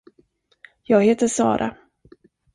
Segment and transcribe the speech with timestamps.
[0.83, 1.77] Jag heter Sara.